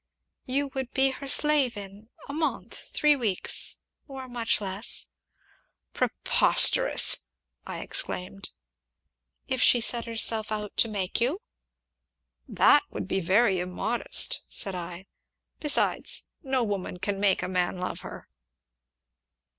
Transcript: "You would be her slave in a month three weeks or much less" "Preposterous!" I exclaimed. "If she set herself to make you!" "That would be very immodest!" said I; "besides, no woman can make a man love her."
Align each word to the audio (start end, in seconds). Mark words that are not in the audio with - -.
"You 0.45 0.71
would 0.73 0.91
be 0.93 1.11
her 1.11 1.27
slave 1.27 1.77
in 1.77 2.09
a 2.27 2.33
month 2.33 2.73
three 2.91 3.15
weeks 3.15 3.81
or 4.07 4.27
much 4.27 4.59
less" 4.59 5.09
"Preposterous!" 5.93 7.27
I 7.67 7.81
exclaimed. 7.81 8.49
"If 9.47 9.61
she 9.61 9.79
set 9.79 10.05
herself 10.05 10.47
to 10.49 10.87
make 10.87 11.21
you!" 11.21 11.37
"That 12.47 12.81
would 12.89 13.07
be 13.07 13.19
very 13.19 13.59
immodest!" 13.59 14.41
said 14.49 14.73
I; 14.73 15.05
"besides, 15.59 16.31
no 16.41 16.63
woman 16.63 16.97
can 16.97 17.19
make 17.19 17.43
a 17.43 17.47
man 17.47 17.77
love 17.77 17.99
her." 17.99 18.27